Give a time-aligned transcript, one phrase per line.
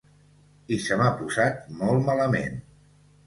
[0.77, 2.57] I se m’ha posat molt malament.